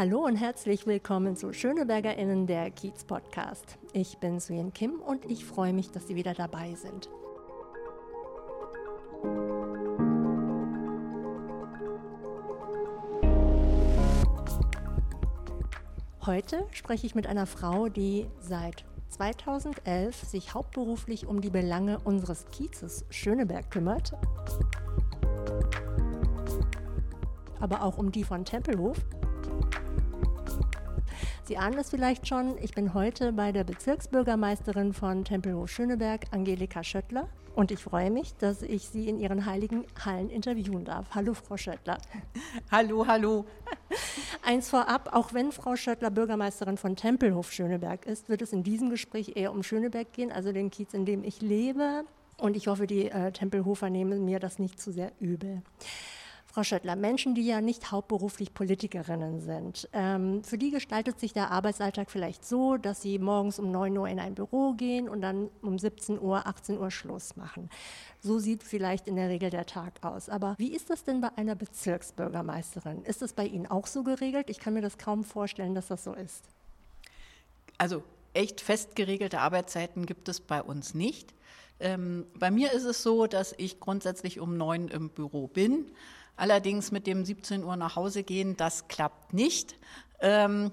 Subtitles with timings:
[0.00, 3.76] Hallo und herzlich willkommen zu SchönebergerInnen der Kiez Podcast.
[3.92, 7.10] Ich bin Suyen Kim und ich freue mich, dass Sie wieder dabei sind.
[16.24, 22.46] Heute spreche ich mit einer Frau, die seit 2011 sich hauptberuflich um die Belange unseres
[22.46, 24.14] Kiezes Schöneberg kümmert,
[27.60, 28.96] aber auch um die von Tempelhof.
[31.50, 37.28] Sie ahnen es vielleicht schon, ich bin heute bei der Bezirksbürgermeisterin von Tempelhof-Schöneberg, Angelika Schöttler.
[37.56, 41.08] Und ich freue mich, dass ich Sie in Ihren heiligen Hallen interviewen darf.
[41.12, 41.98] Hallo, Frau Schöttler.
[42.70, 43.46] Hallo, hallo.
[44.44, 48.88] Eins vorab, auch wenn Frau Schöttler Bürgermeisterin von Tempelhof Schöneberg ist, wird es in diesem
[48.88, 52.04] Gespräch eher um Schöneberg gehen, also den Kiez, in dem ich lebe.
[52.38, 55.62] Und ich hoffe, die äh, Tempelhofer nehmen mir das nicht zu sehr übel.
[56.52, 61.52] Frau Schöttler, Menschen, die ja nicht hauptberuflich Politikerinnen sind, ähm, für die gestaltet sich der
[61.52, 65.48] Arbeitsalltag vielleicht so, dass sie morgens um 9 Uhr in ein Büro gehen und dann
[65.62, 67.70] um 17 Uhr, 18 Uhr Schluss machen.
[68.18, 70.28] So sieht vielleicht in der Regel der Tag aus.
[70.28, 73.04] Aber wie ist das denn bei einer Bezirksbürgermeisterin?
[73.04, 74.50] Ist das bei Ihnen auch so geregelt?
[74.50, 76.44] Ich kann mir das kaum vorstellen, dass das so ist.
[77.78, 78.02] Also
[78.34, 81.32] echt fest geregelte Arbeitszeiten gibt es bei uns nicht.
[81.78, 85.86] Ähm, bei mir ist es so, dass ich grundsätzlich um neun im Büro bin
[86.36, 89.76] Allerdings mit dem 17 Uhr nach Hause gehen, das klappt nicht.
[90.20, 90.72] Ähm,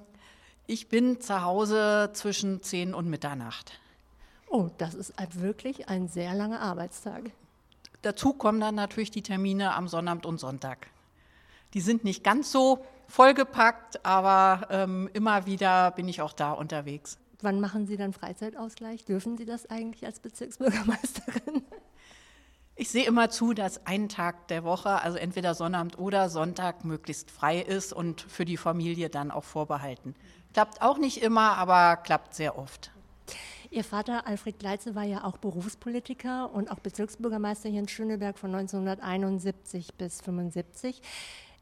[0.66, 3.80] ich bin zu Hause zwischen 10 und Mitternacht.
[4.50, 7.32] Oh, das ist wirklich ein sehr langer Arbeitstag.
[8.02, 10.88] Dazu kommen dann natürlich die Termine am Sonnabend und Sonntag.
[11.74, 17.18] Die sind nicht ganz so vollgepackt, aber ähm, immer wieder bin ich auch da unterwegs.
[17.42, 19.06] Wann machen Sie dann Freizeitausgleich?
[19.06, 21.64] Dürfen Sie das eigentlich als Bezirksbürgermeisterin?
[22.80, 27.32] Ich sehe immer zu, dass ein Tag der Woche, also entweder Sonnabend oder Sonntag, möglichst
[27.32, 30.14] frei ist und für die Familie dann auch vorbehalten.
[30.54, 32.92] Klappt auch nicht immer, aber klappt sehr oft.
[33.72, 38.54] Ihr Vater Alfred Gleitze war ja auch Berufspolitiker und auch Bezirksbürgermeister hier in Schöneberg von
[38.54, 41.02] 1971 bis 1975.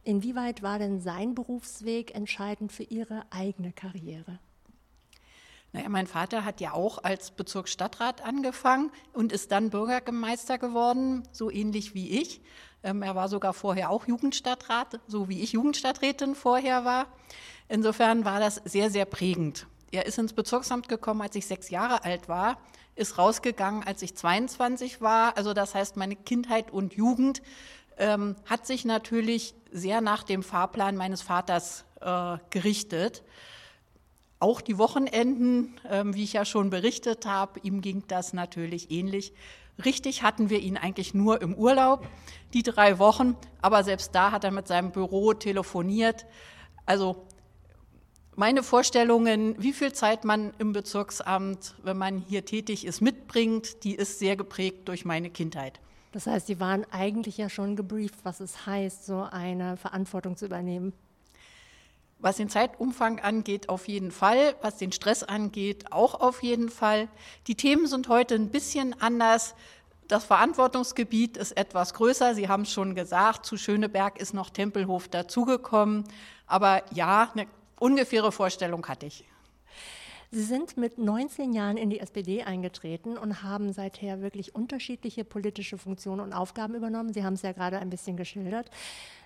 [0.04, 4.40] Inwieweit war denn sein Berufsweg entscheidend für Ihre eigene Karriere?
[5.76, 11.52] Naja, mein Vater hat ja auch als Bezirksstadtrat angefangen und ist dann Bürgermeister geworden, so
[11.52, 12.40] ähnlich wie ich.
[12.82, 17.08] Ähm, er war sogar vorher auch Jugendstadtrat, so wie ich Jugendstadträtin vorher war.
[17.68, 19.68] Insofern war das sehr, sehr prägend.
[19.92, 22.58] Er ist ins Bezirksamt gekommen, als ich sechs Jahre alt war,
[22.96, 25.36] ist rausgegangen, als ich 22 war.
[25.36, 27.42] Also das heißt, meine Kindheit und Jugend
[27.98, 33.24] ähm, hat sich natürlich sehr nach dem Fahrplan meines Vaters äh, gerichtet.
[34.40, 39.34] Auch die Wochenenden, ähm, wie ich ja schon berichtet habe, ihm ging das natürlich ähnlich.
[39.84, 42.08] Richtig hatten wir ihn eigentlich nur im Urlaub,
[42.54, 46.26] die drei Wochen, aber selbst da hat er mit seinem Büro telefoniert.
[46.86, 47.26] Also
[48.36, 53.96] meine Vorstellungen, wie viel Zeit man im Bezirksamt, wenn man hier tätig ist, mitbringt, die
[53.96, 55.80] ist sehr geprägt durch meine Kindheit.
[56.12, 60.46] Das heißt, Sie waren eigentlich ja schon gebrieft, was es heißt, so eine Verantwortung zu
[60.46, 60.94] übernehmen.
[62.20, 64.56] Was den Zeitumfang angeht, auf jeden Fall.
[64.62, 67.08] Was den Stress angeht, auch auf jeden Fall.
[67.48, 69.56] Die Themen sind heute ein bisschen anders.
[70.08, 72.36] Das Verantwortungsgebiet ist etwas größer.
[72.36, 76.04] Sie haben es schon gesagt, zu Schöneberg ist noch Tempelhof dazugekommen.
[76.48, 77.48] Aber ja, eine
[77.80, 79.26] ungefähre Vorstellung hatte ich.
[80.32, 85.78] Sie sind mit 19 Jahren in die SPD eingetreten und haben seither wirklich unterschiedliche politische
[85.78, 87.14] Funktionen und Aufgaben übernommen.
[87.14, 88.70] Sie haben es ja gerade ein bisschen geschildert.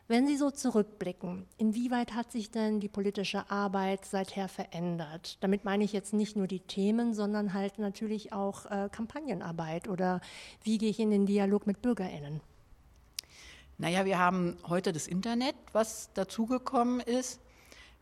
[0.10, 5.38] Wenn Sie so zurückblicken, inwieweit hat sich denn die politische Arbeit seither verändert?
[5.40, 10.20] Damit meine ich jetzt nicht nur die Themen, sondern halt natürlich auch äh, Kampagnenarbeit oder
[10.64, 12.42] wie gehe ich in den Dialog mit BürgerInnen?
[13.78, 17.40] Naja, wir haben heute das Internet, was dazugekommen ist.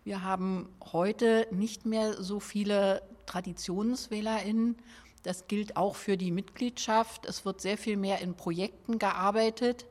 [0.06, 4.78] Wir haben heute nicht mehr so viele TraditionswählerInnen.
[5.24, 7.26] Das gilt auch für die Mitgliedschaft.
[7.26, 9.86] Es wird sehr viel mehr in Projekten gearbeitet.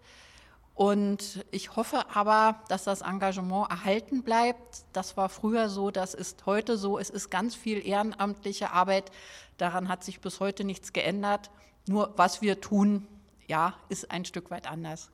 [0.76, 4.84] Und ich hoffe aber, dass das Engagement erhalten bleibt.
[4.93, 6.99] Das war früher so, das ist heute so.
[6.99, 9.11] Es ist ganz viel ehrenamtliche Arbeit.
[9.56, 11.50] Daran hat sich bis heute nichts geändert.
[11.88, 13.08] Nur was wir tun,
[13.46, 15.11] ja, ist ein Stück weit anders.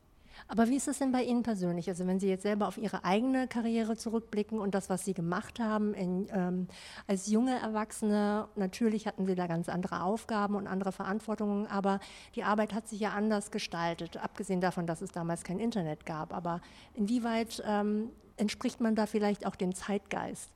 [0.49, 1.89] Aber wie ist es denn bei Ihnen persönlich?
[1.89, 5.61] Also wenn Sie jetzt selber auf Ihre eigene Karriere zurückblicken und das, was Sie gemacht
[5.61, 6.69] haben in, ähm,
[7.07, 12.01] als junge Erwachsene, natürlich hatten Sie da ganz andere Aufgaben und andere Verantwortungen, aber
[12.35, 16.33] die Arbeit hat sich ja anders gestaltet, abgesehen davon, dass es damals kein Internet gab.
[16.33, 16.61] Aber
[16.95, 20.51] inwieweit ähm, entspricht man da vielleicht auch dem Zeitgeist?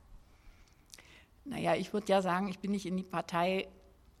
[1.45, 3.67] Naja, ich würde ja sagen, ich bin nicht in die Partei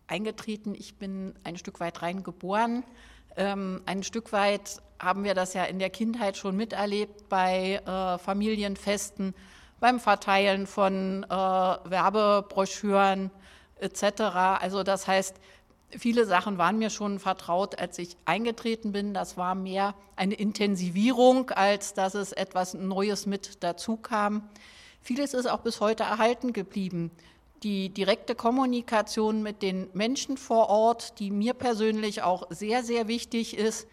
[0.07, 2.83] eingetreten, ich bin ein Stück weit reingeboren.
[3.37, 8.17] Ähm, ein Stück weit haben wir das ja in der Kindheit schon miterlebt bei äh,
[8.17, 9.35] Familienfesten,
[9.79, 13.29] beim Verteilen von äh, Werbebroschüren
[13.79, 14.21] etc.
[14.59, 15.35] Also das heißt,
[15.91, 19.13] viele Sachen waren mir schon vertraut, als ich eingetreten bin.
[19.13, 24.49] Das war mehr eine Intensivierung, als dass es etwas Neues mit dazu kam.
[25.01, 27.11] Vieles ist auch bis heute erhalten geblieben.
[27.63, 33.57] Die direkte Kommunikation mit den Menschen vor Ort, die mir persönlich auch sehr, sehr wichtig
[33.57, 33.87] ist.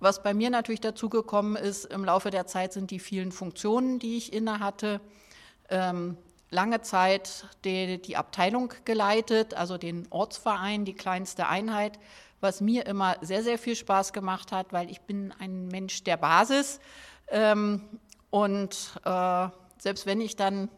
[0.00, 4.16] Was bei mir natürlich dazugekommen ist im Laufe der Zeit, sind die vielen Funktionen, die
[4.16, 5.00] ich inne hatte.
[5.68, 6.16] Ähm,
[6.50, 11.98] lange Zeit die, die Abteilung geleitet, also den Ortsverein, die kleinste Einheit,
[12.40, 16.16] was mir immer sehr, sehr viel Spaß gemacht hat, weil ich bin ein Mensch der
[16.16, 16.80] Basis.
[17.28, 17.82] Ähm,
[18.30, 19.48] und äh,
[19.78, 20.68] selbst wenn ich dann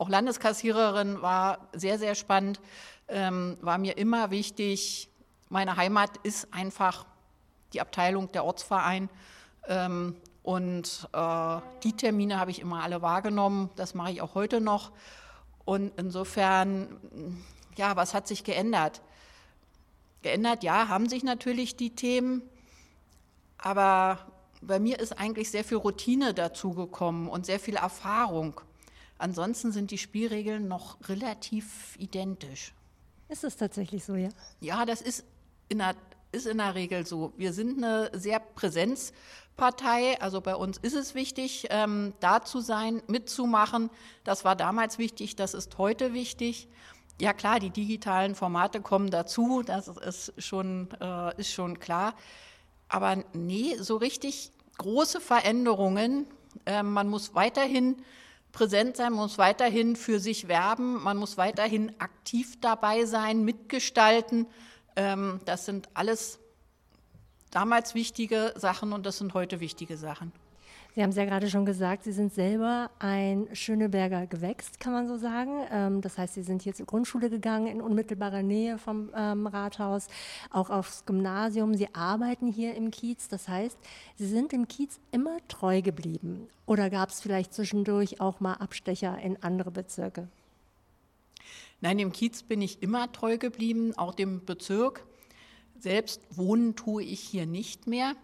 [0.00, 2.58] auch Landeskassiererin war, sehr, sehr spannend,
[3.08, 5.10] ähm, war mir immer wichtig,
[5.50, 7.04] meine Heimat ist einfach
[7.74, 9.10] die Abteilung, der Ortsverein.
[9.68, 13.68] Ähm, und äh, die Termine habe ich immer alle wahrgenommen.
[13.76, 14.90] Das mache ich auch heute noch.
[15.66, 17.44] Und insofern,
[17.76, 19.02] ja, was hat sich geändert?
[20.22, 22.42] Geändert, ja, haben sich natürlich die Themen,
[23.58, 24.18] aber
[24.62, 28.60] bei mir ist eigentlich sehr viel Routine dazugekommen und sehr viel Erfahrung.
[29.20, 32.72] Ansonsten sind die Spielregeln noch relativ identisch.
[33.28, 34.30] Ist es tatsächlich so, ja?
[34.60, 35.24] Ja, das ist
[35.68, 35.94] in der,
[36.32, 37.34] ist in der Regel so.
[37.36, 40.18] Wir sind eine sehr Präsenzpartei.
[40.22, 43.90] Also bei uns ist es wichtig, ähm, da zu sein, mitzumachen.
[44.24, 46.66] Das war damals wichtig, das ist heute wichtig.
[47.20, 52.14] Ja klar, die digitalen Formate kommen dazu, das ist schon, äh, ist schon klar.
[52.88, 56.26] Aber nee, so richtig große Veränderungen.
[56.64, 58.02] Äh, man muss weiterhin
[58.52, 64.46] präsent sein, man muss weiterhin für sich werben, man muss weiterhin aktiv dabei sein, mitgestalten.
[64.96, 66.38] Ähm, das sind alles
[67.50, 70.32] damals wichtige Sachen und das sind heute wichtige Sachen.
[70.94, 75.06] Sie haben es ja gerade schon gesagt, Sie sind selber ein Schöneberger Gewächs, kann man
[75.06, 75.64] so sagen.
[75.70, 80.08] Ähm, das heißt, Sie sind hier zur Grundschule gegangen in unmittelbarer Nähe vom ähm, Rathaus,
[80.50, 81.74] auch aufs Gymnasium.
[81.74, 83.28] Sie arbeiten hier im Kiez.
[83.28, 83.78] Das heißt,
[84.16, 86.48] Sie sind dem Kiez immer treu geblieben.
[86.66, 90.28] Oder gab es vielleicht zwischendurch auch mal Abstecher in andere Bezirke?
[91.80, 95.04] Nein, dem Kiez bin ich immer treu geblieben, auch dem Bezirk.
[95.78, 98.14] Selbst wohnen tue ich hier nicht mehr.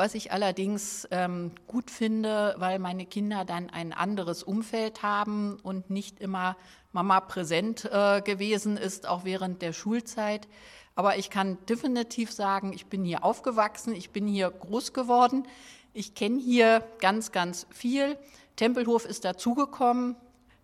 [0.00, 5.90] Was ich allerdings ähm, gut finde, weil meine Kinder dann ein anderes Umfeld haben und
[5.90, 6.56] nicht immer
[6.92, 10.48] Mama präsent äh, gewesen ist, auch während der Schulzeit.
[10.94, 15.46] Aber ich kann definitiv sagen, ich bin hier aufgewachsen, ich bin hier groß geworden.
[15.92, 18.16] Ich kenne hier ganz, ganz viel.
[18.56, 20.16] Tempelhof ist dazugekommen,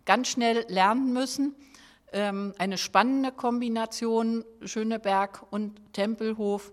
[0.07, 1.55] ganz schnell lernen müssen.
[2.11, 6.73] Ähm, eine spannende Kombination Schöneberg und Tempelhof.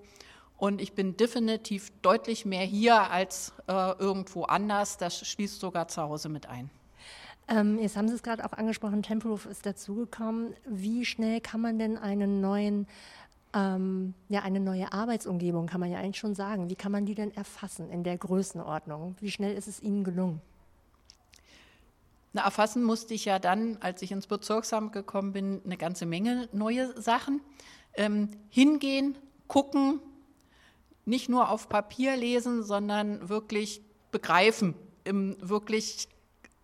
[0.57, 4.97] Und ich bin definitiv deutlich mehr hier als äh, irgendwo anders.
[4.97, 6.69] Das schließt sogar zu Hause mit ein.
[7.47, 10.53] Ähm, jetzt haben Sie es gerade auch angesprochen, Tempelhof ist dazugekommen.
[10.65, 12.87] Wie schnell kann man denn einen neuen,
[13.53, 17.15] ähm, ja, eine neue Arbeitsumgebung, kann man ja eigentlich schon sagen, wie kann man die
[17.15, 19.15] denn erfassen in der Größenordnung?
[19.19, 20.41] Wie schnell ist es Ihnen gelungen?
[22.31, 26.47] Na, erfassen musste ich ja dann, als ich ins Bezirksamt gekommen bin, eine ganze Menge
[26.51, 27.41] neue Sachen.
[27.95, 29.17] Ähm, hingehen,
[29.47, 29.99] gucken,
[31.05, 36.07] nicht nur auf Papier lesen, sondern wirklich begreifen im wirklich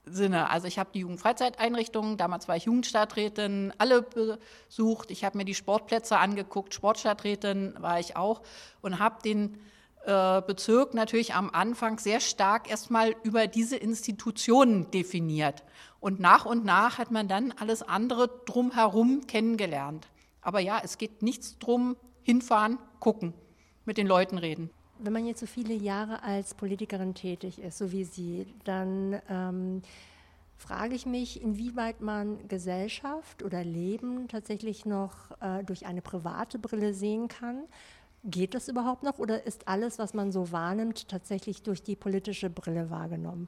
[0.06, 0.50] Sinne.
[0.50, 5.12] Also ich habe die Jugendfreizeiteinrichtungen, damals war ich Jugendstadträtin, alle besucht.
[5.12, 8.42] Ich habe mir die Sportplätze angeguckt, Sportstadträtin war ich auch
[8.82, 9.60] und habe den
[10.06, 15.64] äh, Bezirk natürlich am Anfang sehr stark erstmal über diese Institutionen definiert.
[16.00, 20.08] Und nach und nach hat man dann alles andere drumherum kennengelernt.
[20.42, 23.34] Aber ja, es geht nichts drum, hinfahren, gucken
[23.86, 24.70] mit den Leuten reden.
[25.00, 29.82] Wenn man jetzt so viele Jahre als Politikerin tätig ist, so wie Sie, dann ähm,
[30.58, 36.94] frage ich mich, inwieweit man Gesellschaft oder Leben tatsächlich noch äh, durch eine private Brille
[36.94, 37.64] sehen kann.
[38.26, 42.50] Geht das überhaupt noch oder ist alles, was man so wahrnimmt, tatsächlich durch die politische
[42.50, 43.48] Brille wahrgenommen?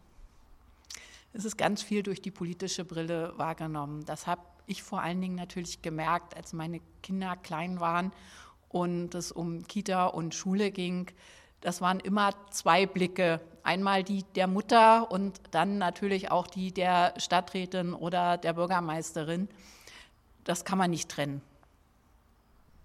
[1.34, 4.06] Es ist ganz viel durch die politische Brille wahrgenommen.
[4.06, 8.14] Das habe ich vor allen Dingen natürlich gemerkt, als meine Kinder klein waren
[8.72, 11.08] und es um Kita und Schule ging,
[11.62, 13.40] das waren immer zwei Blicke.
[13.64, 19.48] Einmal die der Mutter und dann natürlich auch die der Stadträtin oder der Bürgermeisterin.
[20.44, 21.42] Das kann man nicht trennen.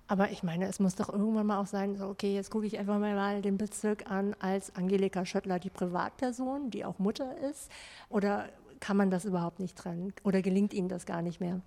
[0.08, 2.78] Aber ich meine, es muss doch irgendwann mal auch sein, so, okay, jetzt gucke ich
[2.78, 7.70] einfach mal den Bezirk an als Angelika Schöttler, die Privatperson, die auch Mutter ist.
[8.08, 10.12] Oder kann man das überhaupt nicht trennen?
[10.22, 11.60] Oder gelingt Ihnen das gar nicht mehr?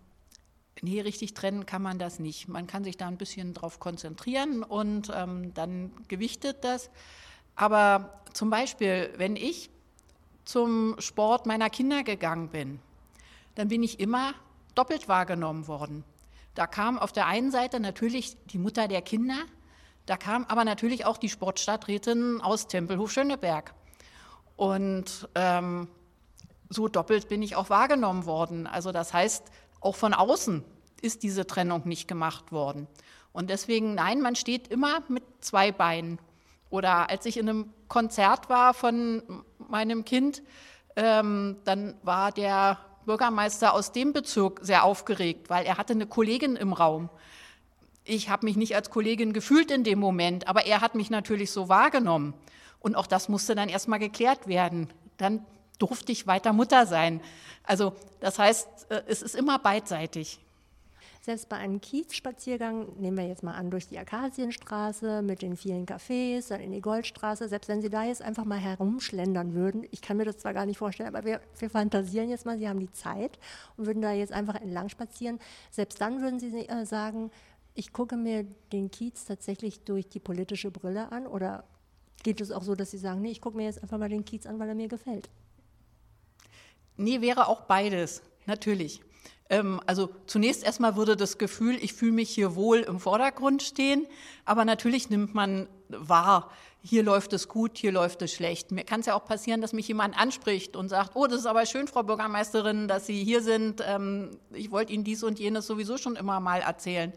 [0.82, 2.48] Nee, richtig trennen kann man das nicht.
[2.48, 6.90] Man kann sich da ein bisschen drauf konzentrieren und ähm, dann gewichtet das.
[7.56, 9.70] Aber zum Beispiel, wenn ich
[10.46, 12.80] zum Sport meiner Kinder gegangen bin,
[13.56, 14.34] dann bin ich immer
[14.76, 16.06] doppelt wahrgenommen worden.
[16.56, 19.38] Da kam auf der einen Seite natürlich die Mutter der Kinder,
[20.06, 23.76] da kam aber natürlich auch die Sportstadträtin aus Tempelhof Schöneberg.
[24.56, 25.88] Und ähm,
[26.70, 28.66] so doppelt bin ich auch wahrgenommen worden.
[28.66, 29.44] Also das heißt,
[29.82, 30.64] auch von außen
[31.02, 32.88] ist diese Trennung nicht gemacht worden.
[33.32, 36.20] Und deswegen, nein, man steht immer mit zwei Beinen.
[36.70, 39.24] Oder als ich in einem Konzert war von
[39.70, 40.44] meinem Kind,
[40.96, 46.56] ähm, dann war der Bürgermeister aus dem Bezirk sehr aufgeregt, weil er hatte eine Kollegin
[46.56, 47.10] im Raum.
[48.04, 51.52] Ich habe mich nicht als Kollegin gefühlt in dem Moment, aber er hat mich natürlich
[51.52, 52.34] so wahrgenommen.
[52.80, 54.90] Und auch das musste dann erstmal geklärt werden.
[55.18, 55.46] Dann
[55.80, 57.22] durfte ich weiter Mutter sein.
[57.64, 60.40] Also das heißt, äh, es ist immer beidseitig.
[61.22, 65.86] Selbst bei einem Kiezspaziergang, nehmen wir jetzt mal an, durch die Akazienstraße mit den vielen
[65.86, 70.02] Cafés, dann in die Goldstraße, selbst wenn Sie da jetzt einfach mal herumschlendern würden, ich
[70.02, 72.80] kann mir das zwar gar nicht vorstellen, aber wir, wir fantasieren jetzt mal, Sie haben
[72.80, 73.38] die Zeit
[73.76, 75.40] und würden da jetzt einfach entlang spazieren,
[75.72, 77.32] selbst dann würden Sie äh, sagen,
[77.76, 81.66] ich gucke mir den Kiez tatsächlich durch die politische Brille an oder
[82.24, 84.26] geht es auch so, dass Sie sagen, nee, ich gucke mir jetzt einfach mal den
[84.26, 85.30] Kiez an, weil er mir gefällt?
[87.00, 89.02] Nee, wäre auch beides, natürlich.
[89.50, 94.06] Ähm, also zunächst erstmal würde das Gefühl, ich fühle mich hier wohl im Vordergrund stehen,
[94.44, 96.52] aber natürlich nimmt man wahr,
[96.82, 98.72] hier läuft es gut, hier läuft es schlecht.
[98.72, 101.46] Mir kann es ja auch passieren, dass mich jemand anspricht und sagt, oh, das ist
[101.46, 103.82] aber schön, Frau Bürgermeisterin, dass Sie hier sind.
[103.86, 107.14] Ähm, ich wollte Ihnen dies und jenes sowieso schon immer mal erzählen.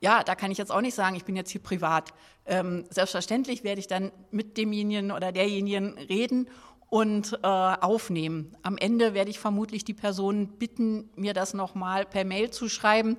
[0.00, 2.12] Ja, da kann ich jetzt auch nicht sagen, ich bin jetzt hier privat.
[2.46, 6.48] Ähm, selbstverständlich werde ich dann mit demjenigen oder derjenigen reden
[6.90, 8.56] und äh, aufnehmen.
[8.62, 13.16] Am Ende werde ich vermutlich die Person bitten, mir das nochmal per Mail zu schreiben,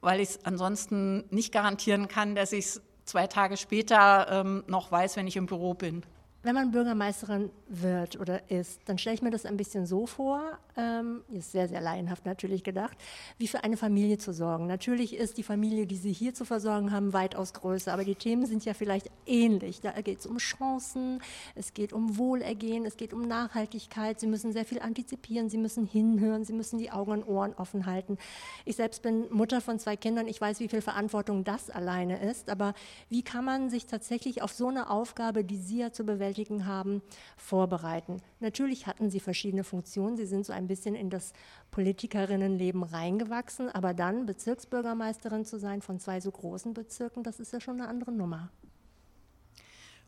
[0.00, 4.90] weil ich es ansonsten nicht garantieren kann, dass ich es zwei Tage später ähm, noch
[4.90, 6.02] weiß, wenn ich im Büro bin.
[6.44, 10.58] Wenn man Bürgermeisterin wird oder ist, dann stelle ich mir das ein bisschen so vor,
[10.76, 12.98] ähm, ist sehr, sehr laienhaft natürlich gedacht,
[13.38, 14.66] wie für eine Familie zu sorgen.
[14.66, 18.44] Natürlich ist die Familie, die Sie hier zu versorgen haben, weitaus größer, aber die Themen
[18.44, 19.80] sind ja vielleicht ähnlich.
[19.80, 21.22] Da geht es um Chancen,
[21.54, 24.20] es geht um Wohlergehen, es geht um Nachhaltigkeit.
[24.20, 27.86] Sie müssen sehr viel antizipieren, Sie müssen hinhören, Sie müssen die Augen und Ohren offen
[27.86, 28.18] halten.
[28.66, 32.50] Ich selbst bin Mutter von zwei Kindern, ich weiß, wie viel Verantwortung das alleine ist,
[32.50, 32.74] aber
[33.08, 36.66] wie kann man sich tatsächlich auf so eine Aufgabe, die Sie ja zu bewältigen bewältigen
[36.66, 37.02] haben,
[37.36, 38.20] vorbereiten.
[38.40, 40.16] Natürlich hatten sie verschiedene Funktionen.
[40.16, 41.32] Sie sind so ein bisschen in das
[41.70, 47.60] Politikerinnenleben reingewachsen, aber dann Bezirksbürgermeisterin zu sein von zwei so großen Bezirken, das ist ja
[47.60, 48.50] schon eine andere Nummer.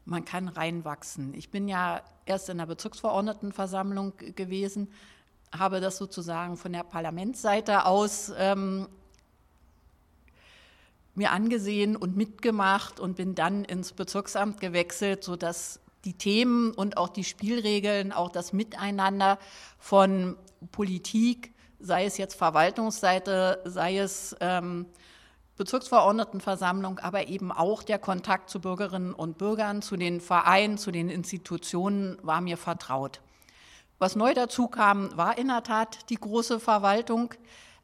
[0.04, 1.34] Man kann reinwachsen.
[1.34, 4.88] Ich bin ja erst in der Bezirksverordnetenversammlung gewesen,
[5.56, 8.88] habe das sozusagen von der Parlamentsseite aus ähm,
[11.16, 17.08] mir angesehen und mitgemacht und bin dann ins Bezirksamt gewechselt, sodass die Themen und auch
[17.08, 19.38] die Spielregeln, auch das Miteinander
[19.78, 20.38] von
[20.72, 24.86] Politik, sei es jetzt Verwaltungsseite, sei es ähm,
[25.56, 31.08] Bezirksverordnetenversammlung, aber eben auch der Kontakt zu Bürgerinnen und Bürgern, zu den Vereinen, zu den
[31.08, 33.20] Institutionen war mir vertraut.
[33.98, 37.34] Was neu dazu kam, war in der Tat die große Verwaltung,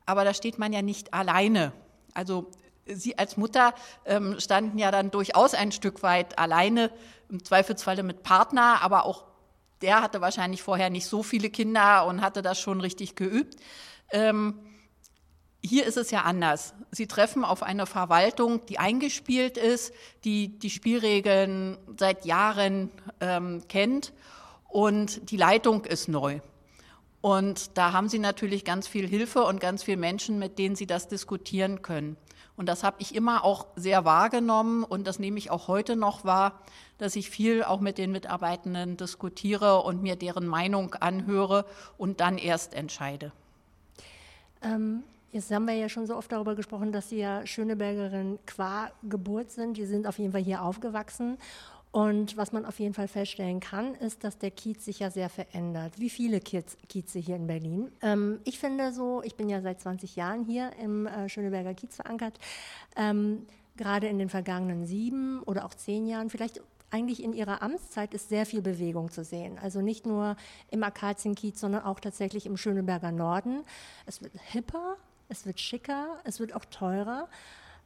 [0.04, 1.72] aber da steht man ja nicht alleine.
[2.12, 2.50] Also
[2.86, 3.74] Sie als Mutter
[4.04, 6.90] ähm, standen ja dann durchaus ein Stück weit alleine
[7.28, 9.24] im Zweifelsfalle mit Partner, aber auch
[9.82, 13.56] der hatte wahrscheinlich vorher nicht so viele Kinder und hatte das schon richtig geübt.
[14.10, 14.58] Ähm,
[15.64, 16.74] hier ist es ja anders.
[16.90, 19.92] Sie treffen auf eine Verwaltung, die eingespielt ist,
[20.24, 24.12] die die Spielregeln seit Jahren ähm, kennt
[24.68, 26.40] und die Leitung ist neu.
[27.20, 30.88] Und da haben Sie natürlich ganz viel Hilfe und ganz viele Menschen, mit denen Sie
[30.88, 32.16] das diskutieren können.
[32.56, 36.24] Und das habe ich immer auch sehr wahrgenommen und das nehme ich auch heute noch
[36.24, 36.60] wahr,
[36.98, 41.64] dass ich viel auch mit den Mitarbeitenden diskutiere und mir deren Meinung anhöre
[41.96, 43.32] und dann erst entscheide.
[44.62, 48.90] Ähm, jetzt haben wir ja schon so oft darüber gesprochen, dass Sie ja Schönebergerin qua
[49.02, 49.76] Geburt sind.
[49.76, 51.38] Die sind auf jeden Fall hier aufgewachsen.
[51.92, 55.28] Und was man auf jeden Fall feststellen kann, ist, dass der Kiez sich ja sehr
[55.28, 55.92] verändert.
[55.98, 57.92] Wie viele Kiez, Kieze hier in Berlin?
[58.00, 61.94] Ähm, ich finde so, ich bin ja seit 20 Jahren hier im äh, Schöneberger Kiez
[61.94, 62.38] verankert.
[62.96, 63.46] Ähm,
[63.76, 68.30] gerade in den vergangenen sieben oder auch zehn Jahren, vielleicht eigentlich in ihrer Amtszeit ist
[68.30, 69.58] sehr viel Bewegung zu sehen.
[69.58, 70.36] Also nicht nur
[70.70, 73.64] im Akazienkiez, sondern auch tatsächlich im Schöneberger Norden.
[74.06, 74.96] Es wird hipper,
[75.28, 77.28] es wird schicker, es wird auch teurer.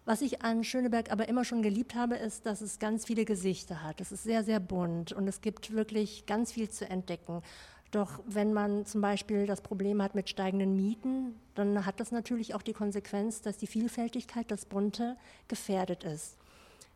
[0.06, 3.82] Was ich an Schöneberg aber immer schon geliebt habe, ist, dass es ganz viele Gesichter
[3.82, 4.00] hat.
[4.00, 7.42] Es ist sehr, sehr bunt und es gibt wirklich ganz viel zu entdecken.
[7.90, 12.54] Doch wenn man zum Beispiel das Problem hat mit steigenden Mieten, dann hat das natürlich
[12.54, 15.16] auch die Konsequenz, dass die Vielfältigkeit, das Bunte
[15.48, 16.36] gefährdet ist.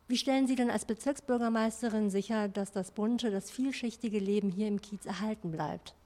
[0.06, 4.80] Wie stellen Sie denn als Bezirksbürgermeisterin sicher, dass das bunte, das vielschichtige Leben hier im
[4.80, 5.96] Kiez erhalten bleibt?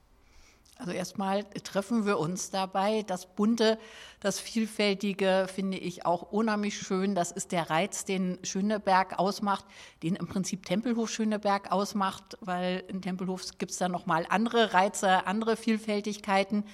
[0.76, 3.04] Also erstmal treffen wir uns dabei.
[3.07, 3.78] Das Bunte,
[4.19, 7.14] das Vielfältige finde ich auch unheimlich schön.
[7.14, 9.64] Das ist der Reiz, den Schöneberg ausmacht,
[10.02, 15.26] den im Prinzip Tempelhof Schöneberg ausmacht, weil in Tempelhof gibt es da nochmal andere Reize,
[15.26, 16.64] andere Vielfältigkeiten.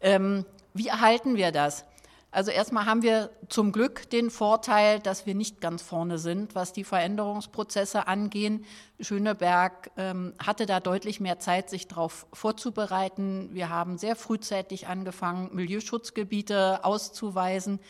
[0.00, 1.84] Ähm, wie erhalten wir das?
[2.34, 6.72] Also erstmal haben wir zum Glück den Vorteil, dass wir nicht ganz vorne sind, was
[6.72, 8.64] die Veränderungsprozesse angehen.
[9.00, 13.50] Schöneberg ähm, hatte da deutlich mehr Zeit, sich darauf vorzubereiten.
[13.52, 17.80] Wir haben sehr frühzeitig angefangen, Milieuschutzgebiete auszuweisen.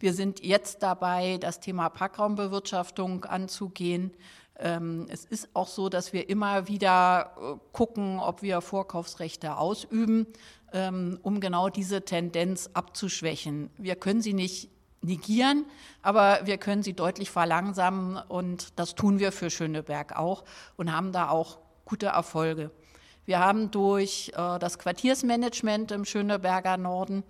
[0.00, 4.10] Wir sind jetzt dabei, das Thema Parkraumbewirtschaftung anzugehen.
[4.58, 10.26] Ähm, es ist auch so, dass wir immer wieder äh, gucken, ob wir Vorkaufsrechte ausüben,
[11.22, 13.70] um genau diese Tendenz abzuschwächen.
[13.78, 14.70] Wir können sie nicht
[15.02, 15.64] negieren,
[16.02, 20.44] aber wir können sie deutlich verlangsamen und das tun wir für Schöneberg auch
[20.76, 22.70] und haben da auch gute Erfolge.
[23.24, 27.24] Wir haben durch äh, das Quartiersmanagement im Schöneberger Norden,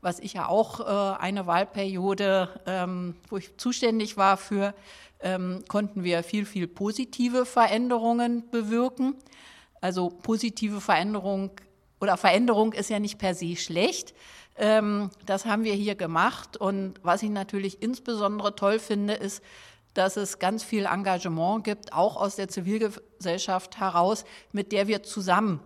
[0.00, 4.74] was ich ja auch äh, eine Wahlperiode, ähm, wo ich zuständig war für,
[5.20, 9.16] ähm, konnten wir viel, viel positive Veränderungen bewirken.
[9.80, 11.50] Also positive Veränderung
[12.00, 14.14] oder Veränderung ist ja nicht per se schlecht.
[14.56, 16.56] Ähm, das haben wir hier gemacht.
[16.56, 19.42] Und was ich natürlich insbesondere toll finde, ist,
[19.94, 25.60] dass es ganz viel Engagement gibt, auch aus der Zivilgesellschaft heraus, mit der wir zusammen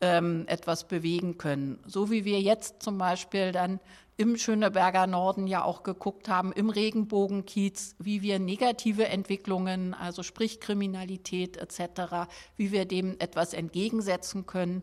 [0.00, 1.78] ähm, etwas bewegen können.
[1.86, 3.80] So wie wir jetzt zum Beispiel dann
[4.18, 10.60] im Schöneberger Norden ja auch geguckt haben, im Regenbogenkiez, wie wir negative Entwicklungen, also sprich
[10.60, 14.82] Kriminalität etc., wie wir dem etwas entgegensetzen können.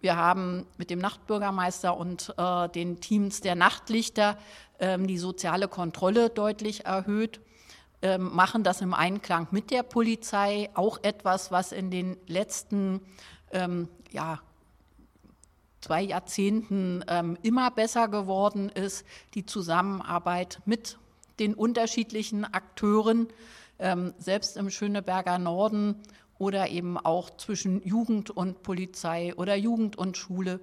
[0.00, 4.38] Wir haben mit dem Nachtbürgermeister und äh, den Teams der Nachtlichter
[4.78, 7.40] ähm, die soziale Kontrolle deutlich erhöht,
[8.02, 13.02] ähm, machen das im Einklang mit der Polizei, auch etwas, was in den letzten
[13.52, 14.40] ähm, ja,
[15.82, 19.04] zwei Jahrzehnten ähm, immer besser geworden ist,
[19.34, 20.98] die Zusammenarbeit mit
[21.38, 23.28] den unterschiedlichen Akteuren,
[23.78, 25.96] ähm, selbst im Schöneberger Norden
[26.40, 30.58] oder eben auch zwischen Jugend und Polizei oder Jugend und Schule.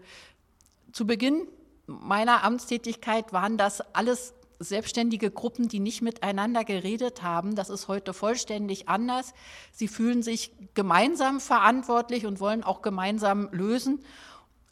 [0.91, 1.47] Zu Beginn
[1.85, 7.53] meiner Amtstätigkeit waren das alles selbstständige Gruppen, die nicht miteinander geredet haben.
[7.53, 9.35] Das ist heute vollständig anders.
[9.71, 14.03] Sie fühlen sich gemeinsam verantwortlich und wollen auch gemeinsam lösen.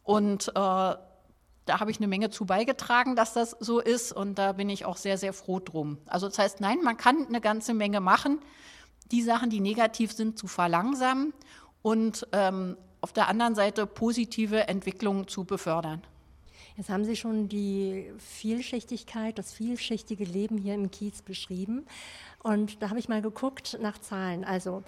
[0.01, 0.99] Und äh, da
[1.67, 4.11] habe ich eine Menge zu beigetragen, dass das so ist.
[4.11, 5.99] Und da bin ich auch sehr, sehr froh drum.
[6.07, 8.39] Also das heißt, nein, man kann eine ganze Menge machen,
[9.11, 11.33] die Sachen, die negativ sind, zu verlangsamen
[11.81, 16.01] und ähm, auf der anderen Seite positive Entwicklungen zu befördern.
[16.77, 21.85] Jetzt haben Sie schon die Vielschichtigkeit, das vielschichtige Leben hier im Kiez beschrieben.
[22.43, 24.43] Und da habe ich mal geguckt nach Zahlen.
[24.43, 24.83] Also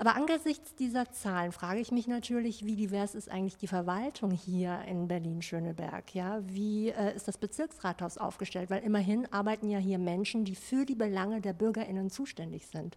[0.00, 4.80] Aber angesichts dieser Zahlen frage ich mich natürlich, wie divers ist eigentlich die Verwaltung hier
[4.86, 6.14] in Berlin-Schöneberg?
[6.14, 6.40] Ja?
[6.46, 8.70] Wie äh, ist das Bezirksrathaus aufgestellt?
[8.70, 12.96] Weil immerhin arbeiten ja hier Menschen, die für die Belange der BürgerInnen zuständig sind.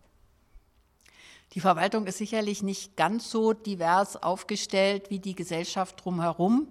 [1.53, 6.67] Die Verwaltung ist sicherlich nicht ganz so divers aufgestellt wie die Gesellschaft drumherum.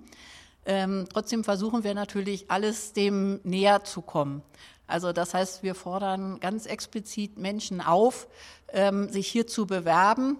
[0.65, 4.43] Ähm, trotzdem versuchen wir natürlich, alles dem näher zu kommen.
[4.91, 8.29] Also das heißt, wir fordern ganz explizit Menschen auf,
[8.73, 10.37] ähm, sich hier zu bewerben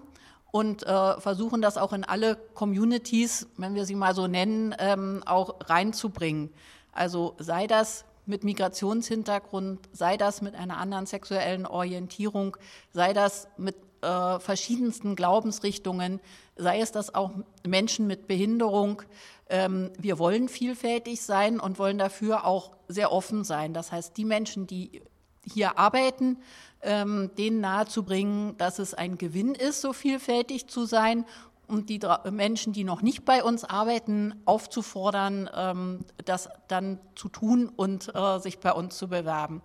[0.51, 5.23] und äh, versuchen das auch in alle Communities, wenn wir sie mal so nennen, ähm,
[5.25, 6.51] auch reinzubringen.
[6.91, 12.57] Also sei das mit Migrationshintergrund, sei das mit einer anderen sexuellen Orientierung,
[12.91, 16.19] sei das mit äh, verschiedensten Glaubensrichtungen,
[16.55, 17.31] sei es das auch
[17.65, 19.03] Menschen mit Behinderung.
[19.51, 23.73] Ähm, wir wollen vielfältig sein und wollen dafür auch sehr offen sein.
[23.73, 25.01] Das heißt, die Menschen, die
[25.43, 26.37] hier arbeiten,
[26.81, 31.25] ähm, denen nahezubringen, dass es ein Gewinn ist, so vielfältig zu sein
[31.67, 31.99] und die
[32.31, 38.39] Menschen, die noch nicht bei uns arbeiten, aufzufordern, ähm, das dann zu tun und äh,
[38.39, 39.61] sich bei uns zu bewerben.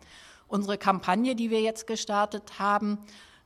[0.49, 2.99] Unsere Kampagne, die wir jetzt gestartet haben,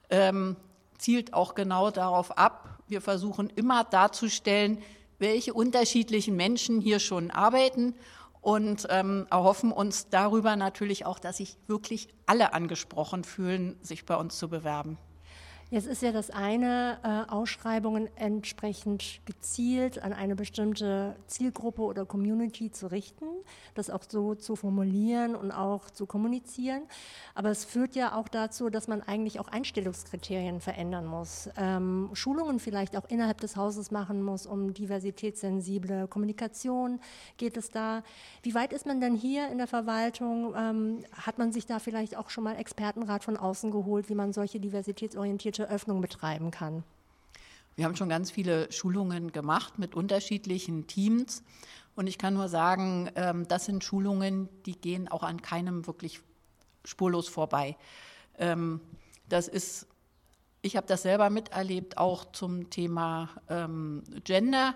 [0.09, 0.57] ähm,
[0.97, 2.79] zielt auch genau darauf ab.
[2.89, 4.79] Wir versuchen immer darzustellen,
[5.21, 7.95] welche unterschiedlichen Menschen hier schon arbeiten
[8.41, 14.17] und ähm, erhoffen uns darüber natürlich auch, dass sich wirklich alle angesprochen fühlen, sich bei
[14.17, 14.99] uns zu bewerben.
[15.73, 22.73] Jetzt ist ja das eine, äh, Ausschreibungen entsprechend gezielt an eine bestimmte Zielgruppe oder Community
[22.73, 23.27] zu richten,
[23.75, 26.83] das auch so zu formulieren und auch zu kommunizieren.
[27.37, 32.59] Aber es führt ja auch dazu, dass man eigentlich auch Einstellungskriterien verändern muss, ähm, Schulungen
[32.59, 36.99] vielleicht auch innerhalb des Hauses machen muss, um diversitätssensible Kommunikation
[37.37, 38.03] geht es da.
[38.43, 40.53] Wie weit ist man denn hier in der Verwaltung?
[40.57, 44.33] Ähm, hat man sich da vielleicht auch schon mal Expertenrat von außen geholt, wie man
[44.33, 46.85] solche diversitätsorientierte politische Öffnung betreiben kann?
[47.77, 51.43] Wir haben schon ganz viele Schulungen gemacht mit unterschiedlichen Teams.
[51.97, 56.21] Und ich kann nur sagen, ähm, das sind Schulungen, die gehen auch an keinem wirklich
[56.85, 57.77] spurlos vorbei.
[58.39, 58.81] Ähm,
[59.29, 59.87] das ist,
[60.63, 64.75] ich habe das selber miterlebt, auch zum Thema ähm, Gender,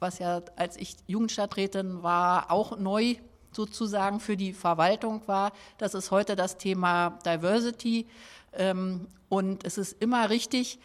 [0.00, 3.16] was ja, als ich Jugendstadträtin war, auch neu
[3.52, 5.52] sozusagen für die Verwaltung war.
[5.78, 8.06] Das ist heute das Thema Diversity.
[8.52, 10.78] Ähm, und es ist immer richtig,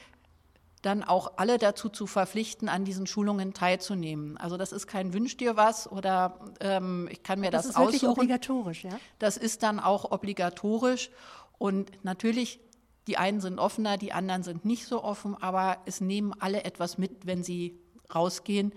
[0.82, 4.38] dann auch alle dazu zu verpflichten, an diesen Schulungen teilzunehmen.
[4.38, 7.78] Also das ist kein Wünsch dir was oder ähm, ich kann mir das, das ist
[7.78, 7.94] aussuchen.
[7.94, 9.00] Wirklich obligatorisch, ja?
[9.18, 11.10] Das ist dann auch obligatorisch
[11.58, 12.60] und natürlich
[13.08, 16.98] die einen sind offener, die anderen sind nicht so offen, aber es nehmen alle etwas
[16.98, 17.78] mit, wenn sie
[18.14, 18.74] rausgehen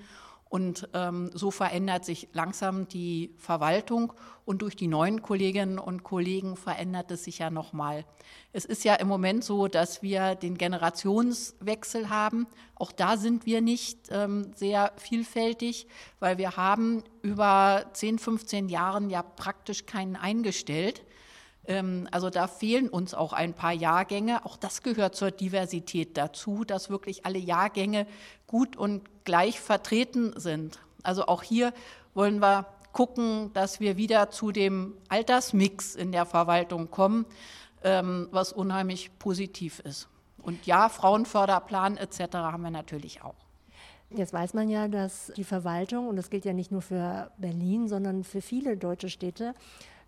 [0.48, 4.12] und ähm, so verändert sich langsam die Verwaltung
[4.44, 8.04] und durch die neuen Kolleginnen und Kollegen verändert es sich ja nochmal.
[8.52, 12.46] Es ist ja im Moment so, dass wir den Generationswechsel haben.
[12.76, 15.88] Auch da sind wir nicht ähm, sehr vielfältig,
[16.20, 21.02] weil wir haben über 10, 15 Jahren ja praktisch keinen eingestellt.
[21.66, 24.46] Ähm, also da fehlen uns auch ein paar Jahrgänge.
[24.46, 28.06] Auch das gehört zur Diversität dazu, dass wirklich alle Jahrgänge
[28.46, 30.78] gut und gleich vertreten sind.
[31.02, 31.74] Also auch hier
[32.14, 37.26] wollen wir gucken, dass wir wieder zu dem Altersmix in der Verwaltung kommen,
[37.84, 40.08] ähm, was unheimlich positiv ist.
[40.38, 42.36] Und ja, Frauenförderplan etc.
[42.36, 43.34] haben wir natürlich auch.
[44.10, 47.88] Jetzt weiß man ja, dass die Verwaltung, und das gilt ja nicht nur für Berlin,
[47.88, 49.54] sondern für viele deutsche Städte,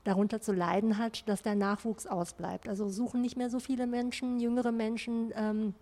[0.05, 2.69] darunter zu leiden hat, dass der Nachwuchs ausbleibt.
[2.69, 5.75] Also suchen nicht mehr so viele Menschen, jüngere Menschen, ähm,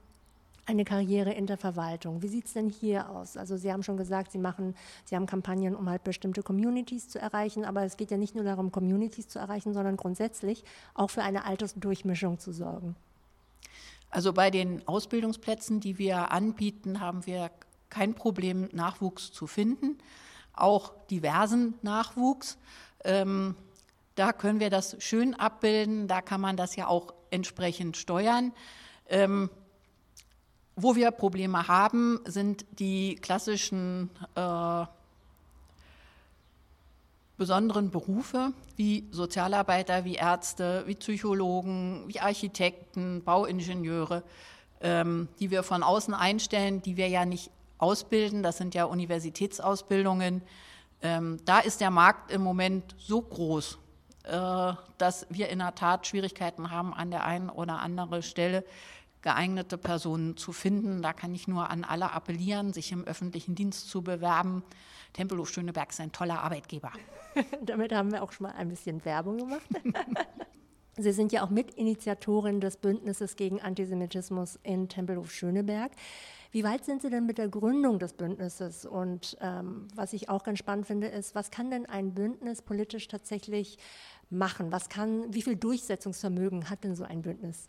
[0.67, 2.23] eine Karriere in der Verwaltung.
[2.23, 3.37] Wie sieht es denn hier aus?
[3.37, 4.75] Also Sie haben schon gesagt, Sie machen,
[5.05, 8.45] Sie haben Kampagnen, um halt bestimmte Communities zu erreichen, aber es geht ja nicht nur
[8.45, 12.97] darum, Communities zu erreichen, sondern grundsätzlich auch für eine Altersdurchmischung zu sorgen.
[14.11, 17.51] Also bei den Ausbildungsplätzen, die wir anbieten, haben wir
[17.89, 19.99] kein Problem, Nachwuchs zu finden,
[20.53, 22.59] auch diversen Nachwuchs.
[23.05, 23.55] Ähm,
[24.17, 28.53] da können wir das schön abbilden, da kann man das ja auch entsprechend steuern.
[29.09, 29.51] Ähm,
[30.77, 34.85] wo wir Probleme haben, sind die klassischen äh,
[37.39, 44.23] besonderen Berufe wie Sozialarbeiter, wie Ärzte, wie Psychologen, wie Architekten, Bauingenieure,
[44.83, 48.43] ähm, die wir von außen einstellen, die wir ja nicht ausbilden.
[48.43, 50.43] Das sind ja Universitätsausbildungen.
[51.01, 53.79] Ähm, da ist der Markt im Moment so groß,
[54.25, 58.63] äh, dass wir in der Tat Schwierigkeiten haben, an der einen oder anderen Stelle
[59.23, 61.03] geeignete Personen zu finden.
[61.03, 64.63] Da kann ich nur an alle appellieren, sich im öffentlichen Dienst zu bewerben.
[65.13, 66.93] Tempelhof Schöneberg ist ein toller Arbeitgeber.
[67.63, 69.67] Damit haben wir auch schon mal ein bisschen Werbung gemacht.
[70.99, 75.93] Sie sind ja auch Mitinitiatorin des Bündnisses gegen Antisemitismus in Tempelhof Schöneberg.
[76.53, 78.87] Wie weit sind Sie denn mit der Gründung des Bündnisses?
[78.87, 83.09] Und ähm, was ich auch ganz spannend finde, ist, was kann denn ein Bündnis politisch
[83.09, 83.77] tatsächlich
[84.31, 84.73] machen?
[84.73, 87.69] Was kann, wie viel Durchsetzungsvermögen hat denn so ein Bündnis?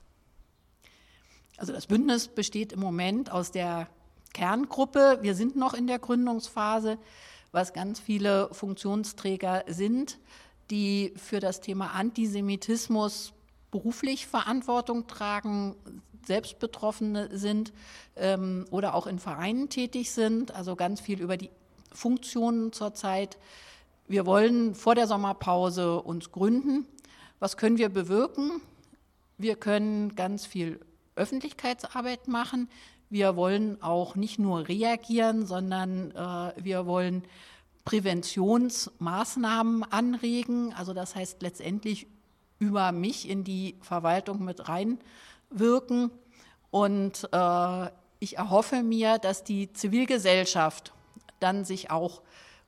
[1.57, 3.87] Also das Bündnis besteht im Moment aus der
[4.33, 5.19] Kerngruppe.
[5.21, 6.97] Wir sind noch in der Gründungsphase,
[7.51, 10.19] was ganz viele Funktionsträger sind,
[10.69, 13.33] die für das Thema Antisemitismus
[13.71, 15.75] beruflich Verantwortung tragen,
[16.25, 17.73] selbst Betroffene sind
[18.15, 20.53] ähm, oder auch in Vereinen tätig sind.
[20.53, 21.49] Also ganz viel über die
[21.91, 23.37] Funktionen zurzeit
[24.09, 26.87] wir wollen vor der Sommerpause uns gründen.
[27.39, 28.61] Was können wir bewirken?
[29.37, 30.79] Wir können ganz viel
[31.17, 32.69] Öffentlichkeitsarbeit machen.
[33.09, 37.23] Wir wollen auch nicht nur reagieren, sondern äh, wir wollen
[37.85, 40.73] Präventionsmaßnahmen anregen.
[40.73, 42.07] Also das heißt letztendlich
[42.59, 46.11] über mich in die Verwaltung mit reinwirken.
[46.69, 50.93] Und äh, ich erhoffe mir, dass die Zivilgesellschaft
[51.39, 52.21] dann sich auch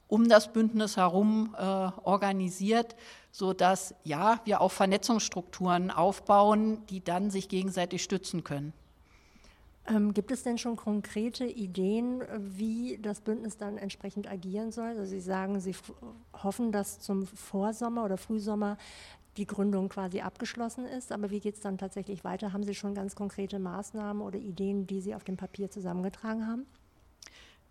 [0.07, 2.95] um das Bündnis herum äh, organisiert,
[3.31, 8.73] sodass ja, wir auch Vernetzungsstrukturen aufbauen, die dann sich gegenseitig stützen können.
[9.87, 14.89] Ähm, gibt es denn schon konkrete Ideen, wie das Bündnis dann entsprechend agieren soll?
[14.89, 15.75] Also Sie sagen, Sie
[16.43, 18.77] hoffen, dass zum Vorsommer oder Frühsommer
[19.37, 21.11] die Gründung quasi abgeschlossen ist.
[21.11, 22.53] Aber wie geht es dann tatsächlich weiter?
[22.53, 26.65] Haben Sie schon ganz konkrete Maßnahmen oder Ideen, die Sie auf dem Papier zusammengetragen haben?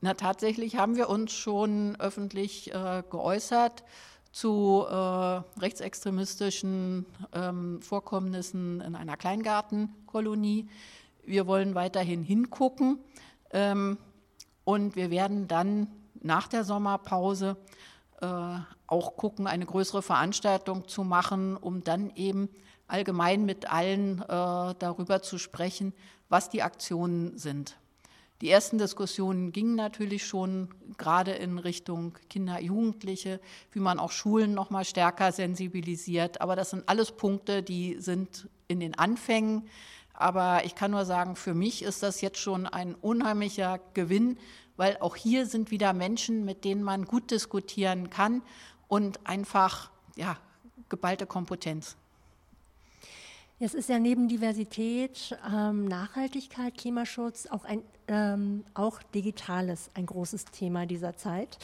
[0.01, 3.85] Na, tatsächlich haben wir uns schon öffentlich äh, geäußert
[4.33, 4.95] zu äh,
[5.61, 10.69] rechtsextremistischen ähm, Vorkommnissen in einer Kleingartenkolonie.
[11.25, 12.99] Wir wollen weiterhin hingucken
[13.53, 13.99] ähm,
[14.65, 15.89] und wir werden dann
[16.21, 17.57] nach der Sommerpause
[18.21, 18.27] äh,
[18.87, 22.49] auch gucken, eine größere Veranstaltung zu machen, um dann eben
[22.87, 24.25] allgemein mit allen äh,
[24.79, 25.93] darüber zu sprechen,
[26.29, 27.77] was die Aktionen sind.
[28.41, 33.41] Die ersten Diskussionen gingen natürlich schon gerade in Richtung Kinder, Jugendliche,
[33.73, 36.41] wie man auch Schulen noch mal stärker sensibilisiert.
[36.41, 39.69] Aber das sind alles Punkte, die sind in den Anfängen.
[40.15, 44.39] Aber ich kann nur sagen, für mich ist das jetzt schon ein unheimlicher Gewinn,
[44.77, 48.43] weil auch hier sind wieder Menschen, mit denen man gut diskutieren kann
[48.87, 50.39] und einfach ja,
[50.89, 51.97] geballte Kompetenz.
[53.59, 60.47] Es ist ja neben Diversität, ähm, Nachhaltigkeit, Klimaschutz auch ein ähm, auch Digitales ein großes
[60.47, 61.59] Thema dieser Zeit.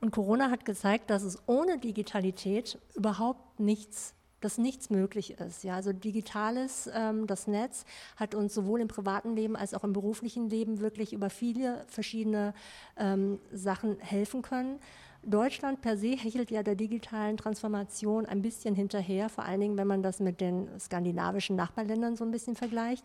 [0.00, 5.64] Und Corona hat gezeigt, dass es ohne Digitalität überhaupt nichts dass nichts möglich ist.
[5.64, 9.94] Ja, also digitales, ähm, das Netz hat uns sowohl im privaten Leben als auch im
[9.94, 12.52] beruflichen Leben wirklich über viele verschiedene
[12.98, 14.80] ähm, Sachen helfen können.
[15.26, 19.86] Deutschland per se hechelt ja der digitalen Transformation ein bisschen hinterher, vor allen Dingen, wenn
[19.86, 23.04] man das mit den skandinavischen Nachbarländern so ein bisschen vergleicht.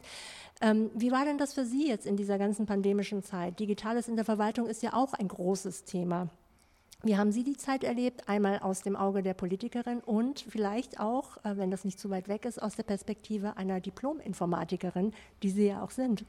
[0.62, 3.60] Ähm, wie war denn das für Sie jetzt in dieser ganzen pandemischen Zeit?
[3.60, 6.30] Digitales in der Verwaltung ist ja auch ein großes Thema.
[7.02, 8.28] Wie haben Sie die Zeit erlebt?
[8.28, 12.28] Einmal aus dem Auge der Politikerin und vielleicht auch, äh, wenn das nicht zu weit
[12.28, 16.26] weg ist, aus der Perspektive einer Diplom-Informatikerin, die Sie ja auch sind.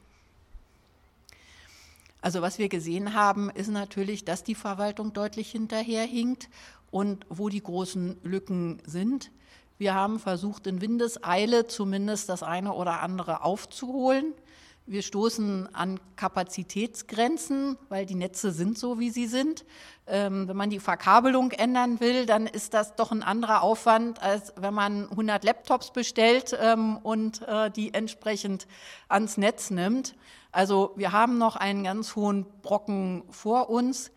[2.21, 6.49] Also was wir gesehen haben, ist natürlich, dass die Verwaltung deutlich hinterherhinkt
[6.91, 9.31] und wo die großen Lücken sind.
[9.79, 14.35] Wir haben versucht, in Windeseile zumindest das eine oder andere aufzuholen.
[14.85, 19.63] Wir stoßen an Kapazitätsgrenzen, weil die Netze sind so, wie sie sind.
[20.05, 24.53] Ähm, wenn man die Verkabelung ändern will, dann ist das doch ein anderer Aufwand, als
[24.57, 28.67] wenn man 100 Laptops bestellt ähm, und äh, die entsprechend
[29.07, 30.13] ans Netz nimmt.
[30.51, 34.11] Also wir haben noch einen ganz hohen Brocken vor uns.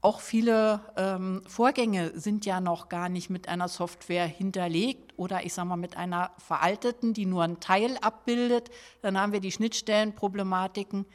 [0.00, 5.54] Auch viele ähm, Vorgänge sind ja noch gar nicht mit einer Software hinterlegt oder ich
[5.54, 8.70] sage mal mit einer veralteten, die nur einen Teil abbildet.
[9.02, 11.06] Dann haben wir die Schnittstellenproblematiken.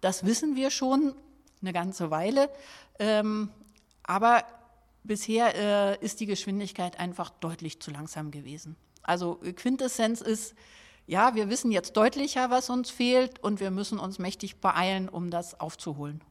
[0.00, 1.14] Das wissen wir schon
[1.60, 2.50] eine ganze Weile.
[2.98, 3.50] Ähm,
[4.02, 4.42] aber
[5.04, 8.74] bisher äh, ist die Geschwindigkeit einfach deutlich zu langsam gewesen.
[9.02, 10.54] Also Quintessenz ist,
[11.06, 15.30] ja, wir wissen jetzt deutlicher, was uns fehlt und wir müssen uns mächtig beeilen, um
[15.30, 16.22] das aufzuholen.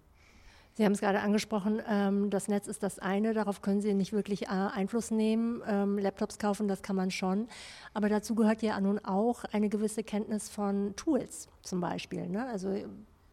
[0.73, 4.13] Sie haben es gerade angesprochen, ähm, das Netz ist das eine, darauf können Sie nicht
[4.13, 5.61] wirklich äh, Einfluss nehmen.
[5.67, 7.49] Ähm, Laptops kaufen, das kann man schon.
[7.93, 12.27] Aber dazu gehört ja nun auch eine gewisse Kenntnis von Tools zum Beispiel.
[12.29, 12.47] Ne?
[12.47, 12.73] Also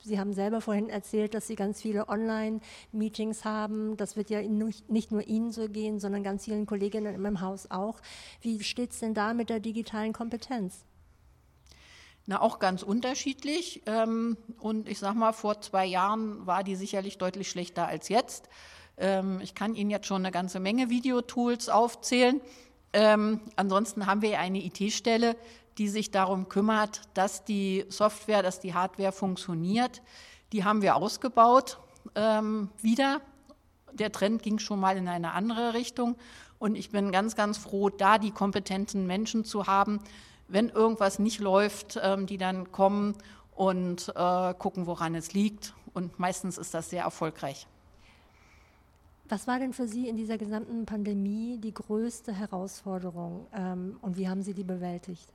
[0.01, 3.97] Sie haben selber vorhin erzählt, dass Sie ganz viele Online-Meetings haben.
[3.97, 7.71] Das wird ja nicht nur Ihnen so gehen, sondern ganz vielen Kolleginnen in meinem Haus
[7.71, 8.01] auch.
[8.41, 10.85] Wie steht es denn da mit der digitalen Kompetenz?
[12.31, 13.81] Na, auch ganz unterschiedlich.
[13.87, 18.51] Ähm, und ich sage mal, vor zwei Jahren war die sicherlich deutlich schlechter als jetzt.
[18.99, 22.43] Ähm, ich kann Ihnen jetzt schon eine ganze Menge Videotools aufzählen.
[22.93, 25.37] Ähm, ansonsten haben wir eine IT-Stelle,
[25.79, 30.03] die sich darum kümmert, dass die Software, dass die Hardware funktioniert.
[30.53, 31.79] Die haben wir ausgebaut
[32.81, 33.21] wieder.
[33.93, 36.17] Der Trend ging schon mal in eine andere Richtung.
[36.59, 40.01] Und ich bin ganz, ganz froh, da die kompetenten Menschen zu haben,
[40.49, 43.15] wenn irgendwas nicht läuft, ähm, die dann kommen
[43.55, 45.75] und äh, gucken, woran es liegt.
[45.95, 47.67] Und meistens ist das sehr erfolgreich.
[49.29, 54.29] Was war denn für Sie in dieser gesamten Pandemie die größte Herausforderung ähm, und wie
[54.29, 55.29] haben Sie die bewältigt?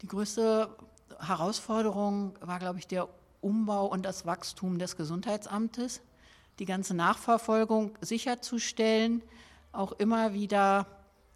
[0.00, 0.68] Die größte
[1.20, 3.08] Herausforderung war, glaube ich, der
[3.40, 6.00] Umbau und das Wachstum des Gesundheitsamtes,
[6.58, 9.22] die ganze Nachverfolgung sicherzustellen,
[9.70, 10.86] auch immer wieder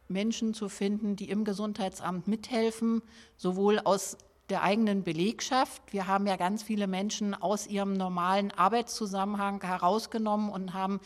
[0.09, 3.03] Menschen zu finden, die im Gesundheitsamt mithelfen,
[3.37, 4.17] sowohl aus
[4.49, 5.83] der eigenen Belegschaft.
[5.93, 11.01] Wir haben ja ganz viele Menschen aus ihrem normalen Arbeitszusammenhang herausgenommen und haben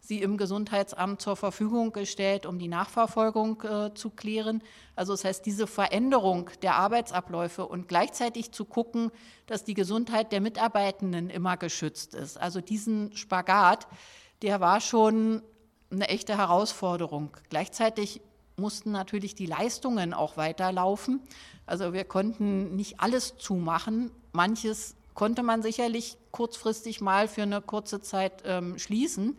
[0.00, 4.62] sie im Gesundheitsamt zur Verfügung gestellt, um die Nachverfolgung äh, zu klären.
[4.94, 9.10] Also das heißt, diese Veränderung der Arbeitsabläufe und gleichzeitig zu gucken,
[9.46, 12.38] dass die Gesundheit der Mitarbeitenden immer geschützt ist.
[12.38, 13.88] Also diesen Spagat,
[14.42, 15.42] der war schon
[15.90, 17.36] eine echte Herausforderung.
[17.48, 18.20] Gleichzeitig
[18.56, 21.20] mussten natürlich die Leistungen auch weiterlaufen.
[21.66, 24.10] Also wir konnten nicht alles zumachen.
[24.32, 29.36] Manches konnte man sicherlich kurzfristig mal für eine kurze Zeit ähm, schließen.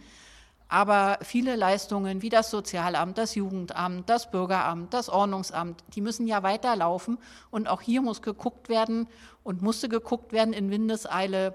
[0.70, 6.44] Aber viele Leistungen wie das Sozialamt, das Jugendamt, das Bürgeramt, das Ordnungsamt, die müssen ja
[6.44, 7.18] weiterlaufen.
[7.52, 9.08] Und auch hier muss geguckt werden
[9.44, 11.54] und musste geguckt werden in Windeseile,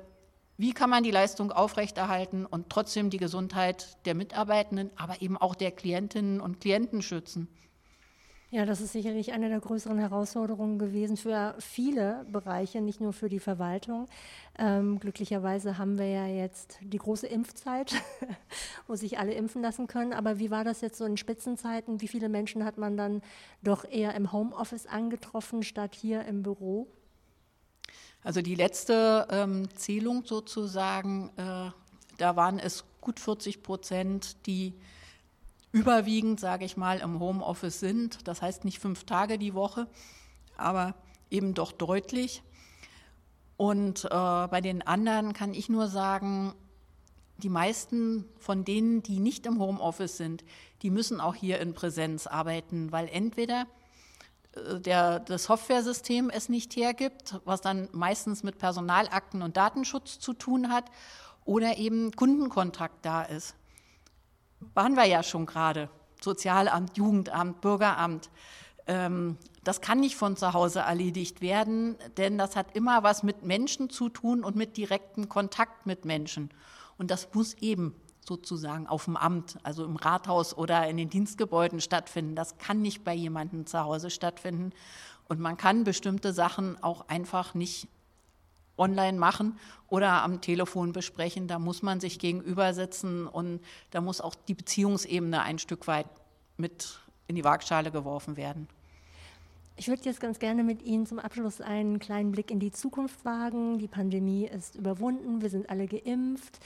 [0.57, 5.55] wie kann man die Leistung aufrechterhalten und trotzdem die Gesundheit der Mitarbeitenden, aber eben auch
[5.55, 7.49] der Klientinnen und Klienten schützen.
[8.53, 13.31] Ja, das ist sicherlich eine der größeren Herausforderungen gewesen für viele Bereiche, nicht nur für
[13.31, 14.09] die Verwaltung.
[14.59, 17.95] Ähm, glücklicherweise haben wir ja jetzt die große Impfzeit,
[18.87, 20.13] wo sich alle impfen lassen können.
[20.13, 22.03] Aber wie war das jetzt so in Spitzenzeiten?
[22.03, 23.23] Wie viele Menschen hat man dann
[23.63, 26.89] doch eher im Homeoffice angetroffen statt hier im Büro?
[28.25, 31.71] Also die letzte ähm, Zählung sozusagen, äh,
[32.19, 34.75] da waren es gut 40 Prozent, die
[35.73, 38.29] überwiegend, sage ich mal, im Homeoffice sind.
[38.29, 39.89] Das heißt nicht fünf Tage die Woche,
[40.57, 40.95] aber
[41.31, 42.43] eben doch deutlich.
[43.57, 46.55] Und äh, bei den anderen kann ich nur sagen,
[47.39, 50.45] die meisten von denen, die nicht im Homeoffice sind,
[50.83, 53.67] die müssen auch hier in Präsenz arbeiten, weil entweder
[54.55, 60.73] der, das Softwaresystem es nicht hergibt, was dann meistens mit Personalakten und Datenschutz zu tun
[60.73, 60.85] hat,
[61.45, 63.57] oder eben Kundenkontakt da ist
[64.75, 65.89] waren wir ja schon gerade.
[66.21, 68.31] Sozialamt, Jugendamt, Bürgeramt.
[68.87, 73.45] Ähm, das kann nicht von zu Hause erledigt werden, denn das hat immer was mit
[73.45, 76.51] Menschen zu tun und mit direktem Kontakt mit Menschen.
[76.99, 81.81] Und das muss eben sozusagen auf dem Amt, also im Rathaus oder in den Dienstgebäuden
[81.81, 82.37] stattfinden.
[82.37, 84.73] Das kann nicht bei jemandem zu Hause stattfinden.
[85.29, 87.89] Und man kann bestimmte Sachen auch einfach nicht
[88.77, 89.59] online machen
[89.89, 91.49] oder am Telefon besprechen.
[91.49, 96.07] Da muss man sich gegenüber sitzen und da muss auch die Beziehungsebene ein Stück weit
[96.57, 98.69] mit in die Waagschale geworfen werden.
[99.77, 103.25] Ich würde jetzt ganz gerne mit Ihnen zum Abschluss einen kleinen Blick in die Zukunft
[103.25, 103.79] wagen.
[103.79, 106.61] Die Pandemie ist überwunden, wir sind alle geimpft.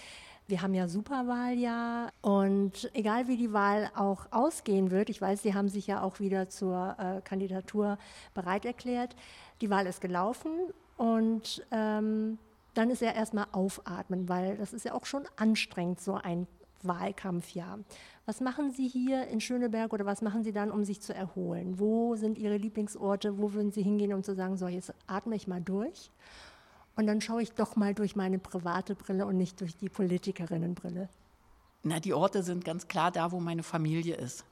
[0.49, 5.55] Wir haben ja Superwahljahr und egal wie die Wahl auch ausgehen wird, ich weiß, Sie
[5.55, 7.99] haben sich ja auch wieder zur äh, Kandidatur
[8.33, 9.17] bereit erklärt.
[9.61, 10.53] Die Wahl ist gelaufen
[10.97, 12.39] und ähm,
[12.75, 16.47] dann ist ja erstmal aufatmen, weil das ist ja auch schon anstrengend, so ein
[16.83, 17.81] Wahlkampfjahr.
[18.25, 21.81] Was machen Sie hier in Schöneberg oder was machen Sie dann, um sich zu erholen?
[21.81, 23.37] Wo sind Ihre Lieblingsorte?
[23.39, 26.13] Wo würden Sie hingehen, um zu sagen, so, jetzt atme ich mal durch
[26.97, 31.09] und dann schaue ich doch mal durch meine private Brille und nicht durch die Politikerinnenbrille?
[31.83, 34.45] Na, die Orte sind ganz klar da, wo meine Familie ist.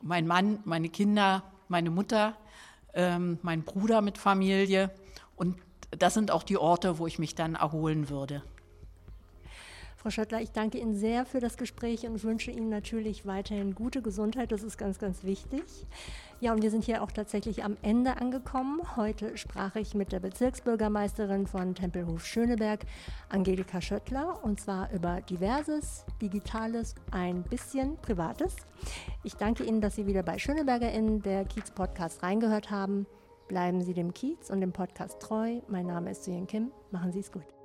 [0.00, 2.36] Mein Mann, meine Kinder, meine Mutter,
[2.94, 4.90] ähm, mein Bruder mit Familie
[5.36, 5.56] und
[5.90, 8.42] das sind auch die Orte, wo ich mich dann erholen würde.
[9.98, 14.00] Frau Schöttler, ich danke Ihnen sehr für das Gespräch und wünsche Ihnen natürlich weiterhin gute
[14.00, 14.52] Gesundheit.
[14.52, 15.64] Das ist ganz, ganz wichtig.
[16.38, 18.80] Ja, und wir sind hier auch tatsächlich am Ende angekommen.
[18.94, 22.86] Heute sprach ich mit der Bezirksbürgermeisterin von Tempelhof Schöneberg,
[23.28, 28.54] Angelika Schöttler, und zwar über diverses, digitales, ein bisschen privates.
[29.24, 33.08] Ich danke Ihnen, dass Sie wieder bei SchönebergerInnen, der Kiez Podcast, reingehört haben.
[33.48, 35.60] Bleiben Sie dem Kiez und dem Podcast treu.
[35.66, 36.70] Mein Name ist Suyen Kim.
[36.92, 37.57] Machen Sie es gut.